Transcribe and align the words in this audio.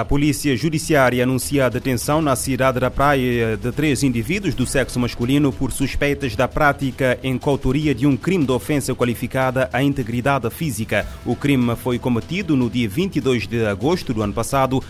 A 0.00 0.06
Polícia 0.06 0.56
Judiciária 0.56 1.22
anuncia 1.22 1.66
a 1.66 1.68
detenção 1.68 2.22
na 2.22 2.34
cidade 2.34 2.80
da 2.80 2.90
Praia 2.90 3.58
de 3.58 3.70
três 3.72 4.02
indivíduos 4.02 4.54
do 4.54 4.66
sexo 4.66 4.98
masculino 4.98 5.52
por 5.52 5.70
suspeitas 5.70 6.34
da 6.34 6.48
prática 6.48 7.18
em 7.22 7.36
coautoria 7.36 7.94
de 7.94 8.06
um 8.06 8.16
crime 8.16 8.46
de 8.46 8.52
ofensa 8.52 8.94
qualificada 8.94 9.68
à 9.70 9.82
integridade 9.82 10.48
física. 10.48 11.06
O 11.26 11.36
crime 11.36 11.76
foi 11.76 11.98
cometido 11.98 12.56
no 12.56 12.70
dia 12.70 12.88
22 12.88 13.46
de 13.46 13.66
agosto 13.66 14.14
do 14.14 14.22
ano 14.22 14.32
passado 14.32 14.82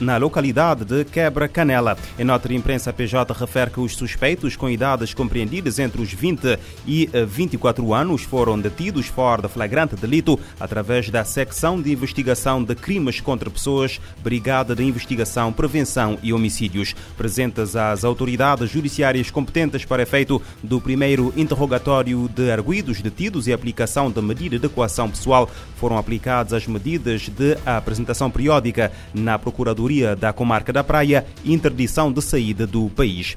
na 0.00 0.16
localidade 0.16 0.82
de 0.82 1.04
Quebra 1.04 1.46
Canela. 1.46 1.98
Em 2.18 2.24
nota 2.24 2.48
de 2.48 2.54
imprensa, 2.54 2.88
a 2.88 2.92
PJ 2.94 3.34
refere 3.34 3.70
que 3.70 3.80
os 3.80 3.96
suspeitos 3.96 4.56
com 4.56 4.70
idades 4.70 5.12
compreendidas 5.12 5.78
entre 5.78 6.00
os 6.00 6.10
20 6.10 6.58
e 6.86 7.10
24 7.26 7.92
anos 7.92 8.22
foram 8.22 8.58
detidos 8.58 9.08
fora 9.08 9.42
de 9.42 9.48
flagrante 9.48 9.94
delito 9.94 10.40
através 10.58 11.10
da 11.10 11.22
secção 11.22 11.82
de 11.82 11.92
investigação 11.92 12.64
de 12.64 12.74
crimes 12.74 13.20
contra 13.20 13.50
pessoas 13.50 14.00
Brigada 14.38 14.72
de 14.72 14.84
Investigação, 14.84 15.52
Prevenção 15.52 16.16
e 16.22 16.32
Homicídios, 16.32 16.94
presentes 17.16 17.74
às 17.74 18.04
autoridades 18.04 18.70
judiciárias 18.70 19.32
competentes 19.32 19.84
para 19.84 20.04
efeito 20.04 20.40
do 20.62 20.80
primeiro 20.80 21.34
interrogatório 21.36 22.28
de 22.28 22.48
arguídos 22.48 23.02
detidos 23.02 23.48
e 23.48 23.52
aplicação 23.52 24.08
da 24.08 24.22
medida 24.22 24.56
de 24.56 24.68
coação 24.68 25.10
pessoal, 25.10 25.50
foram 25.74 25.98
aplicadas 25.98 26.52
as 26.52 26.68
medidas 26.68 27.22
de 27.22 27.58
apresentação 27.66 28.30
periódica 28.30 28.92
na 29.12 29.40
Procuradoria 29.40 30.14
da 30.14 30.32
Comarca 30.32 30.72
da 30.72 30.84
Praia 30.84 31.26
e 31.42 31.52
interdição 31.52 32.12
de 32.12 32.22
saída 32.22 32.64
do 32.64 32.88
país. 32.90 33.36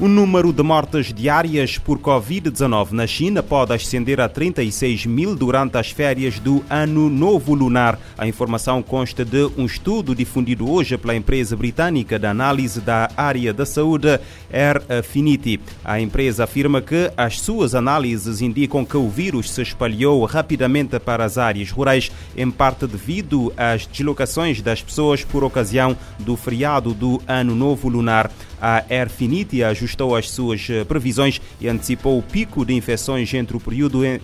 O 0.00 0.06
número 0.06 0.52
de 0.52 0.62
mortes 0.62 1.12
diárias 1.12 1.76
por 1.76 1.98
Covid-19 1.98 2.92
na 2.92 3.04
China 3.04 3.42
pode 3.42 3.74
ascender 3.74 4.20
a 4.20 4.28
36 4.28 5.06
mil 5.06 5.34
durante 5.34 5.76
as 5.76 5.90
férias 5.90 6.38
do 6.38 6.64
Ano 6.70 7.10
Novo 7.10 7.52
Lunar. 7.52 7.98
A 8.16 8.24
informação 8.24 8.80
consta 8.80 9.24
de 9.24 9.50
um 9.56 9.66
estudo 9.66 10.14
difundido 10.14 10.70
hoje 10.70 10.96
pela 10.96 11.16
empresa 11.16 11.56
britânica 11.56 12.16
de 12.16 12.28
análise 12.28 12.80
da 12.80 13.10
área 13.16 13.52
da 13.52 13.66
saúde 13.66 14.20
Air 14.52 14.84
Affinity. 14.88 15.58
A 15.84 16.00
empresa 16.00 16.44
afirma 16.44 16.80
que 16.80 17.10
as 17.16 17.40
suas 17.40 17.74
análises 17.74 18.40
indicam 18.40 18.84
que 18.84 18.96
o 18.96 19.08
vírus 19.08 19.50
se 19.50 19.62
espalhou 19.62 20.24
rapidamente 20.26 21.00
para 21.00 21.24
as 21.24 21.36
áreas 21.36 21.72
rurais, 21.72 22.08
em 22.36 22.48
parte 22.52 22.86
devido 22.86 23.52
às 23.56 23.84
deslocações 23.84 24.62
das 24.62 24.80
pessoas 24.80 25.24
por 25.24 25.42
ocasião 25.42 25.96
do 26.20 26.36
feriado 26.36 26.94
do 26.94 27.20
Ano 27.26 27.56
Novo 27.56 27.88
Lunar. 27.88 28.30
A 28.60 28.84
Airfinity 28.90 29.62
ajustou 29.62 30.16
as 30.16 30.30
suas 30.30 30.68
eh, 30.68 30.84
previsões 30.84 31.40
e 31.60 31.68
antecipou 31.68 32.18
o 32.18 32.22
pico 32.22 32.64
de 32.64 32.74
infecções 32.74 33.32
entre 33.34 33.56
o 33.56 33.60
período 33.60 34.04
eh, 34.04 34.18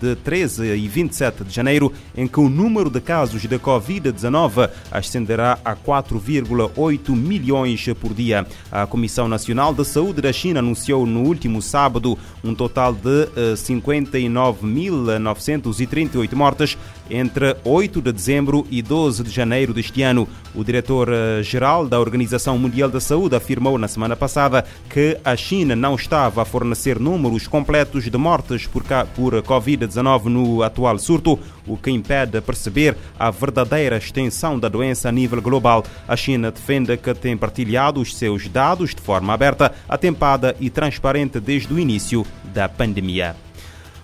de 0.00 0.14
13 0.16 0.76
e 0.76 0.88
27 0.88 1.44
de 1.44 1.54
janeiro, 1.54 1.92
em 2.16 2.26
que 2.26 2.40
o 2.40 2.48
número 2.48 2.88
de 2.88 3.00
casos 3.00 3.42
de 3.42 3.58
Covid-19 3.58 4.70
ascenderá 4.90 5.58
a 5.64 5.74
4,8 5.74 7.10
milhões 7.10 7.84
por 8.00 8.14
dia. 8.14 8.46
A 8.70 8.86
Comissão 8.86 9.26
Nacional 9.28 9.74
de 9.74 9.84
Saúde 9.84 10.22
da 10.22 10.32
China 10.32 10.60
anunciou 10.60 11.04
no 11.06 11.22
último 11.22 11.60
sábado 11.60 12.16
um 12.42 12.54
total 12.54 12.92
de 12.92 13.26
59.938 13.56 16.32
eh, 16.32 16.36
mortes 16.36 16.78
entre 17.10 17.56
8 17.64 18.00
de 18.00 18.12
dezembro 18.12 18.64
e 18.70 18.80
12 18.82 19.24
de 19.24 19.30
janeiro 19.30 19.74
deste 19.74 20.00
ano. 20.02 20.28
O 20.54 20.62
diretor-geral 20.62 21.88
da 21.88 21.98
Organização 21.98 22.56
Mundial 22.56 22.88
da 22.88 23.00
Saúde 23.00 23.34
afirma 23.34 23.63
afirmou 23.64 23.78
na 23.78 23.88
semana 23.88 24.14
passada 24.14 24.64
que 24.90 25.16
a 25.24 25.34
China 25.34 25.74
não 25.74 25.94
estava 25.94 26.42
a 26.42 26.44
fornecer 26.44 26.98
números 26.98 27.48
completos 27.48 28.10
de 28.10 28.18
mortes 28.18 28.66
por, 28.66 28.84
por 29.14 29.42
Covid-19 29.42 30.24
no 30.24 30.62
atual 30.62 30.98
surto, 30.98 31.38
o 31.66 31.76
que 31.76 31.90
impede 31.90 32.40
perceber 32.42 32.94
a 33.18 33.30
verdadeira 33.30 33.96
extensão 33.96 34.58
da 34.58 34.68
doença 34.68 35.08
a 35.08 35.12
nível 35.12 35.40
global. 35.40 35.82
A 36.06 36.14
China 36.14 36.50
defende 36.50 36.96
que 36.98 37.14
tem 37.14 37.36
partilhado 37.36 38.00
os 38.00 38.14
seus 38.14 38.48
dados 38.48 38.94
de 38.94 39.00
forma 39.00 39.32
aberta, 39.32 39.72
atempada 39.88 40.54
e 40.60 40.68
transparente 40.68 41.40
desde 41.40 41.72
o 41.72 41.78
início 41.78 42.26
da 42.52 42.68
pandemia. 42.68 43.34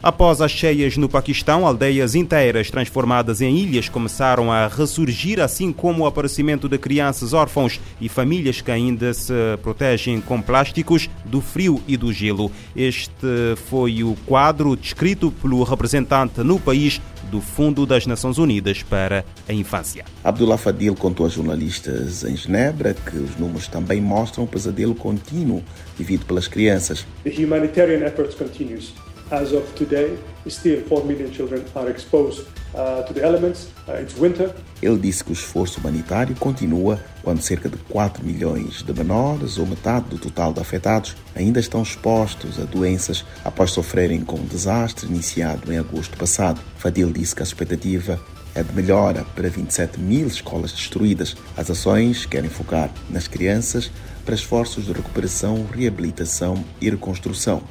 Após 0.03 0.41
as 0.41 0.51
cheias 0.51 0.97
no 0.97 1.11
Paquistão, 1.11 1.67
aldeias 1.67 2.15
inteiras 2.15 2.71
transformadas 2.71 3.43
em 3.43 3.55
ilhas 3.59 3.87
começaram 3.87 4.51
a 4.51 4.67
ressurgir, 4.67 5.39
assim 5.39 5.75
como 5.75 6.05
o 6.05 6.07
aparecimento 6.07 6.71
de 6.71 6.79
crianças 6.79 7.35
órfãos 7.35 7.79
e 8.01 8.09
famílias 8.09 8.63
que 8.63 8.71
ainda 8.71 9.13
se 9.13 9.35
protegem 9.63 10.19
com 10.19 10.41
plásticos 10.41 11.11
do 11.27 11.43
frio 11.43 11.83
e 11.87 11.99
do 11.99 12.15
gelo. 12.15 12.51
Este 12.75 13.27
foi 13.69 14.03
o 14.03 14.17
quadro 14.25 14.75
descrito 14.75 15.31
pelo 15.31 15.63
representante 15.65 16.43
no 16.43 16.59
país 16.59 16.99
do 17.31 17.43
Fundo 17.43 17.85
das 17.85 18.07
Nações 18.07 18.39
Unidas 18.39 18.83
para 18.83 19.23
a 19.47 19.53
Infância. 19.53 20.07
Abdullah 20.25 20.57
Fadil 20.57 20.95
contou 20.95 21.27
a 21.27 21.29
jornalistas 21.29 22.25
em 22.25 22.35
Genebra 22.35 22.95
que 22.95 23.19
os 23.19 23.37
números 23.37 23.69
também 23.69 24.01
mostram 24.01 24.45
o 24.45 24.47
pesadelo 24.47 24.95
contínuo 24.95 25.63
vivido 25.99 26.25
pelas 26.25 26.49
crianças. 26.49 27.07
The 27.23 27.45
humanitarian 27.45 28.03
effort 28.07 28.35
continues. 28.35 28.95
As 29.31 29.53
of 29.53 29.65
today, 29.77 30.19
still 30.49 30.83
4 30.89 31.05
million 31.05 31.31
children 31.33 31.65
are 31.77 31.89
exposed 31.89 32.47
uh, 32.75 33.03
to 33.05 33.15
the 33.15 33.23
elements. 33.23 33.69
Uh, 33.89 34.03
it's 34.03 34.19
winter. 34.19 34.53
Ele 34.83 34.99
disse 34.99 35.23
que 35.23 35.31
o 35.31 35.33
esforço 35.33 35.79
humanitário 35.79 36.35
continua 36.35 36.99
quando 37.23 37.41
cerca 37.41 37.69
de 37.69 37.77
4 37.77 38.25
milhões 38.25 38.83
de 38.83 38.93
menores, 38.93 39.57
ou 39.57 39.67
metade 39.67 40.09
do 40.09 40.19
total 40.19 40.53
de 40.53 40.61
afetados, 40.61 41.15
ainda 41.35 41.61
estão 41.61 41.83
expostos 41.83 42.59
a 42.59 42.65
doenças 42.65 43.25
após 43.45 43.71
sofrerem 43.71 44.23
com 44.23 44.35
o 44.37 44.41
um 44.41 44.47
desastre 44.47 45.07
iniciado 45.07 45.73
em 45.73 45.79
agosto 45.79 46.17
passado. 46.17 46.61
Fadil 46.77 47.13
disse 47.13 47.35
que 47.35 47.43
a 47.43 47.45
expectativa 47.45 48.19
é 48.53 48.65
de 48.65 48.73
melhora 48.75 49.25
para 49.37 49.49
27 49.49 50.01
mil 50.01 50.27
escolas 50.27 50.73
destruídas. 50.73 51.37
As 51.57 51.71
ações 51.71 52.27
querem 52.27 52.51
focar 52.51 52.91
nas 53.09 53.29
crianças 53.29 53.93
para 54.25 54.35
esforços 54.35 54.87
de 54.87 54.93
recuperação, 54.93 55.67
reabilitação 55.73 56.65
e 56.81 56.91
reconstrução. 56.91 57.63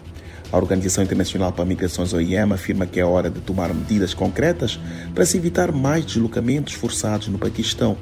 A 0.51 0.57
Organização 0.57 1.03
Internacional 1.03 1.51
para 1.51 1.63
Migrações, 1.63 2.11
OIM, 2.11 2.51
afirma 2.51 2.87
que 2.87 2.99
é 2.99 3.05
hora 3.05 3.29
de 3.29 3.39
tomar 3.39 3.71
medidas 3.71 4.15
concretas 4.15 4.79
para 5.13 5.23
se 5.23 5.37
evitar 5.37 5.71
mais 5.71 6.03
deslocamentos 6.03 6.73
forçados 6.73 7.27
no 7.27 7.37
Paquistão. 7.37 7.95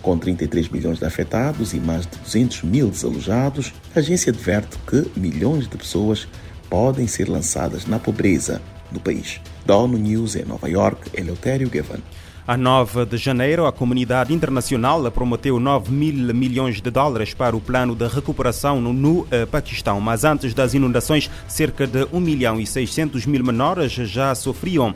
Com 0.00 0.16
33 0.16 0.68
milhões 0.68 1.00
de 1.00 1.04
afetados 1.04 1.74
e 1.74 1.80
mais 1.80 2.06
de 2.06 2.16
200 2.18 2.62
mil 2.62 2.88
desalojados, 2.88 3.72
a 3.96 3.98
agência 3.98 4.30
adverte 4.30 4.78
que 4.86 5.10
milhões 5.18 5.68
de 5.68 5.76
pessoas 5.76 6.28
podem 6.70 7.08
ser 7.08 7.28
lançadas 7.28 7.84
na 7.84 7.98
pobreza 7.98 8.62
no 8.92 9.00
país. 9.00 9.40
Da 9.64 9.76
ONU 9.76 9.98
News 9.98 10.36
em 10.36 10.44
Nova 10.44 10.68
York, 10.68 11.10
Eleutério 11.14 11.68
Gavan. 11.68 12.00
A 12.48 12.56
9 12.56 13.04
de 13.04 13.18
janeiro, 13.18 13.66
a 13.66 13.72
comunidade 13.72 14.32
internacional 14.32 15.02
prometeu 15.10 15.60
9 15.60 15.92
mil 15.92 16.34
milhões 16.34 16.80
de 16.80 16.90
dólares 16.90 17.34
para 17.34 17.54
o 17.54 17.60
plano 17.60 17.94
de 17.94 18.08
recuperação 18.08 18.80
no, 18.80 18.90
no 18.90 19.20
uh, 19.20 19.46
Paquistão. 19.50 20.00
Mas 20.00 20.24
antes 20.24 20.54
das 20.54 20.72
inundações, 20.72 21.30
cerca 21.46 21.86
de 21.86 22.08
1 22.10 22.18
milhão 22.18 22.58
e 22.58 22.66
600 22.66 23.26
mil 23.26 23.44
menores 23.44 23.92
já 23.92 24.34
sofriam 24.34 24.94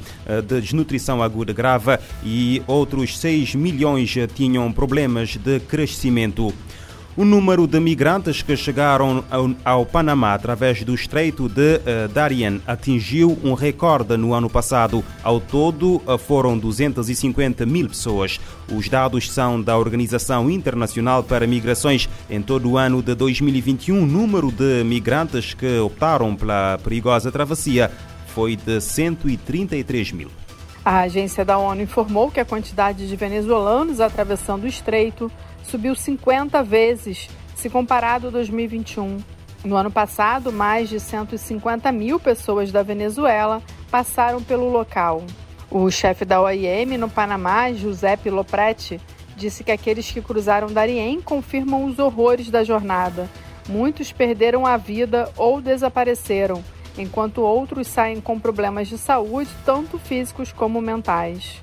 de 0.49 0.63
desnutrição 0.63 1.23
aguda 1.23 1.53
grave 1.53 1.99
e 2.25 2.63
outros 2.67 3.19
6 3.19 3.55
milhões 3.55 4.15
tinham 4.35 4.73
problemas 4.73 5.37
de 5.37 5.61
crescimento. 5.61 6.55
O 7.15 7.27
número 7.27 7.67
de 7.67 7.79
migrantes 7.79 8.41
que 8.41 8.57
chegaram 8.57 9.23
ao, 9.63 9.85
Panamá 9.85 10.33
através 10.33 10.83
do 10.83 10.95
Estreito 10.95 11.47
de 11.47 11.77
uh, 11.77 12.09
Darien 12.09 12.63
atingiu 12.67 13.39
um 13.45 13.53
recorde 13.53 14.17
no 14.17 14.33
ano 14.33 14.49
passado. 14.49 15.05
Ao 15.23 15.39
todo, 15.39 15.97
uh, 16.07 16.17
foram 16.17 16.57
250 16.57 17.67
mil 17.67 17.87
pessoas. 17.87 18.41
Os 18.67 18.89
dados 18.89 19.31
são 19.31 19.61
da 19.61 19.77
Organização 19.77 20.51
Internacional 20.51 21.23
para 21.23 21.47
Migrações. 21.47 22.09
Em 22.31 22.41
todo 22.41 22.71
o 22.71 22.79
ano 22.79 23.03
de 23.03 23.15
2021, 23.15 24.03
o 24.03 24.07
número 24.07 24.51
de 24.51 24.83
migrantes 24.83 25.53
que 25.53 25.81
optaram 25.81 26.35
pela 26.35 26.79
perigosa 26.83 27.31
travessia 27.31 27.91
foi 28.29 28.57
de 28.57 28.81
133 28.81 30.13
mil. 30.13 30.31
A 30.83 31.01
agência 31.01 31.45
da 31.45 31.59
ONU 31.59 31.83
informou 31.83 32.31
que 32.31 32.41
a 32.41 32.45
quantidade 32.45 33.07
de 33.07 33.17
venezuelanos 33.17 34.01
atravessando 34.01 34.65
o 34.65 34.67
estreito 34.67 35.31
subiu 35.63 35.95
50 35.95 36.63
vezes 36.63 37.29
se 37.55 37.71
comparado 37.71 38.29
a 38.29 38.31
2021. 38.31 39.19
No 39.65 39.77
ano 39.77 39.91
passado, 39.91 40.53
mais 40.53 40.89
de 40.89 40.99
150 40.99 41.93
mil 41.93 42.19
pessoas 42.19 42.73
da 42.73 42.83
Venezuela 42.83 43.63
passaram 43.91 44.43
pelo 44.43 44.69
local. 44.69 45.23
O 45.71 45.91
chefe 45.91 46.25
da 46.25 46.41
OIM 46.41 46.99
no 46.99 47.09
Panamá, 47.09 47.73
Giuseppe 47.73 48.29
Lopretti, 48.29 49.01
disse 49.37 49.63
que 49.65 49.73
aqueles 49.73 50.11
que 50.11 50.21
cruzaram 50.21 50.73
Darien 50.73 51.21
confirmam 51.21 51.85
os 51.85 51.99
horrores 51.99 52.51
da 52.51 52.65
jornada. 52.65 53.29
Muitos 53.69 54.13
perderam 54.13 54.67
a 54.67 54.77
vida 54.77 55.31
ou 55.37 55.61
desapareceram, 55.63 56.63
enquanto 56.99 57.43
outros 57.43 57.87
saem 57.87 58.21
com 58.21 58.39
problemas 58.39 58.89
de 58.89 58.99
saúde, 58.99 59.51
tanto 59.65 59.99
físicos 59.99 60.53
como 60.53 60.81
mentais. 60.81 61.63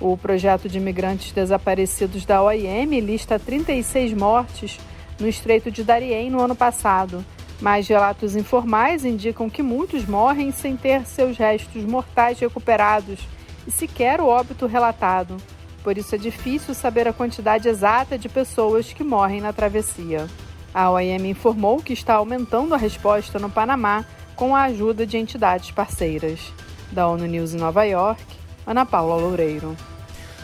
O 0.00 0.16
projeto 0.16 0.68
de 0.68 0.76
imigrantes 0.76 1.32
desaparecidos 1.32 2.26
da 2.26 2.42
OIM 2.42 3.00
lista 3.00 3.38
36 3.38 4.12
mortes 4.12 4.78
no 5.18 5.26
Estreito 5.26 5.70
de 5.70 5.82
Darien 5.82 6.30
no 6.30 6.40
ano 6.40 6.54
passado. 6.54 7.24
Mas 7.60 7.88
relatos 7.88 8.36
informais 8.36 9.04
indicam 9.04 9.48
que 9.48 9.62
muitos 9.62 10.04
morrem 10.04 10.52
sem 10.52 10.76
ter 10.76 11.06
seus 11.06 11.38
restos 11.38 11.84
mortais 11.84 12.38
recuperados 12.38 13.20
e 13.66 13.70
sequer 13.70 14.20
o 14.20 14.26
óbito 14.26 14.66
relatado. 14.66 15.36
por 15.82 15.96
isso 15.96 16.16
é 16.16 16.18
difícil 16.18 16.74
saber 16.74 17.06
a 17.06 17.12
quantidade 17.12 17.68
exata 17.68 18.18
de 18.18 18.28
pessoas 18.28 18.92
que 18.92 19.04
morrem 19.04 19.40
na 19.40 19.52
travessia. 19.52 20.26
A 20.74 20.90
OIM 20.90 21.30
informou 21.30 21.78
que 21.78 21.92
está 21.92 22.14
aumentando 22.14 22.74
a 22.74 22.76
resposta 22.76 23.38
no 23.38 23.48
Panamá 23.48 24.04
com 24.34 24.54
a 24.54 24.64
ajuda 24.64 25.06
de 25.06 25.16
entidades 25.16 25.70
parceiras. 25.70 26.52
Da 26.90 27.06
ONU 27.08 27.26
News 27.26 27.54
em 27.54 27.58
Nova 27.58 27.84
York, 27.84 28.22
Ana 28.66 28.84
Paula 28.84 29.16
Loureiro. 29.16 29.76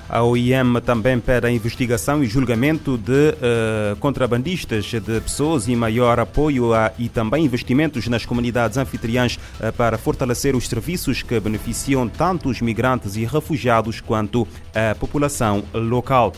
A 0.08 0.22
OIM 0.22 0.78
também 0.84 1.18
pede 1.18 1.46
a 1.46 1.50
investigação 1.50 2.22
e 2.22 2.26
julgamento 2.26 2.98
de 2.98 3.30
uh, 3.30 3.96
contrabandistas 3.96 4.84
de 4.84 5.20
pessoas 5.22 5.68
e 5.68 5.74
maior 5.74 6.20
apoio 6.20 6.74
a, 6.74 6.92
e 6.98 7.08
também 7.08 7.46
investimentos 7.46 8.06
nas 8.08 8.26
comunidades 8.26 8.76
anfitriãs 8.76 9.36
uh, 9.36 9.72
para 9.72 9.96
fortalecer 9.96 10.54
os 10.54 10.68
serviços 10.68 11.22
que 11.22 11.40
beneficiam 11.40 12.06
tanto 12.08 12.50
os 12.50 12.60
migrantes 12.60 13.16
e 13.16 13.24
refugiados 13.24 14.02
quanto 14.02 14.46
a 14.74 14.94
população 14.94 15.64
local. 15.72 16.32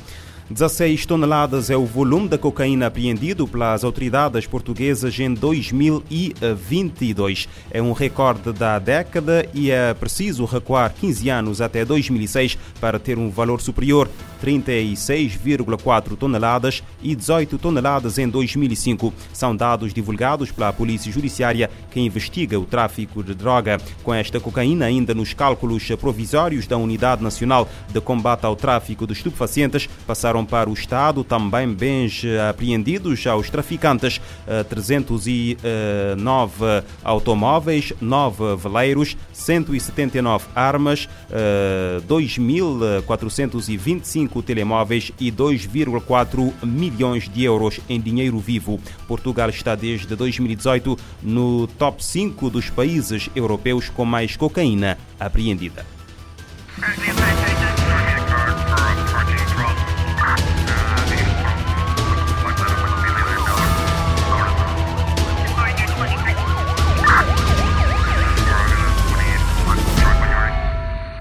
16 0.50 1.06
toneladas 1.06 1.70
é 1.70 1.76
o 1.76 1.86
volume 1.86 2.28
da 2.28 2.36
cocaína 2.36 2.88
apreendido 2.88 3.48
pelas 3.48 3.82
autoridades 3.82 4.46
portuguesas 4.46 5.18
em 5.18 5.32
2022. 5.32 7.48
É 7.70 7.80
um 7.80 7.92
recorde 7.92 8.52
da 8.52 8.78
década 8.78 9.48
e 9.54 9.70
é 9.70 9.94
preciso 9.94 10.44
recuar 10.44 10.92
15 10.92 11.30
anos 11.30 11.62
até 11.62 11.82
2006 11.82 12.58
para 12.78 12.98
ter 12.98 13.18
um 13.18 13.30
valor 13.30 13.62
superior. 13.62 14.06
36,4 14.44 16.18
toneladas 16.18 16.82
e 17.02 17.16
18 17.16 17.56
toneladas 17.56 18.18
em 18.18 18.28
2005. 18.28 19.14
São 19.32 19.56
dados 19.56 19.94
divulgados 19.94 20.50
pela 20.50 20.70
Polícia 20.70 21.10
Judiciária 21.10 21.70
que 21.90 22.00
investiga 22.00 22.60
o 22.60 22.66
tráfico 22.66 23.22
de 23.22 23.34
droga. 23.34 23.80
Com 24.02 24.12
esta 24.12 24.38
cocaína 24.38 24.84
ainda 24.84 25.14
nos 25.14 25.32
cálculos 25.32 25.88
provisórios 25.98 26.66
da 26.66 26.76
Unidade 26.76 27.22
Nacional 27.22 27.66
de 27.90 28.00
Combate 28.02 28.44
ao 28.44 28.54
Tráfico 28.54 29.06
de 29.06 29.14
Estupefacientes, 29.14 29.88
passaram 30.06 30.33
para 30.42 30.70
o 30.70 30.72
Estado 30.72 31.22
também 31.22 31.68
bens 31.68 32.22
apreendidos 32.48 33.26
aos 33.26 33.50
traficantes, 33.50 34.18
309 34.70 36.64
eh, 36.64 36.82
automóveis, 37.04 37.92
9 38.00 38.56
veleiros, 38.56 39.18
179 39.34 40.46
armas, 40.54 41.06
2.425 42.08 44.14
5 44.14 44.42
telemóveis 44.42 45.12
e 45.18 45.30
2,4 45.30 46.52
milhões 46.62 47.28
de 47.28 47.44
euros 47.44 47.80
em 47.88 48.00
dinheiro 48.00 48.38
vivo. 48.38 48.80
Portugal 49.06 49.50
está 49.50 49.74
desde 49.74 50.14
2018 50.14 50.96
no 51.22 51.66
top 51.66 52.04
5 52.04 52.48
dos 52.48 52.70
países 52.70 53.28
europeus 53.34 53.88
com 53.88 54.04
mais 54.04 54.36
cocaína 54.36 54.96
apreendida. 55.18 55.84